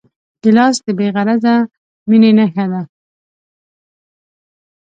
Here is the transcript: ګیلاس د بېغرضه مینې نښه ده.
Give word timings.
ګیلاس 0.41 0.75
د 0.85 0.87
بېغرضه 0.97 1.55
مینې 2.09 2.31
نښه 2.37 2.65
ده. 2.71 2.81